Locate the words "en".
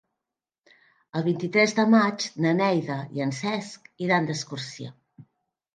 3.27-3.39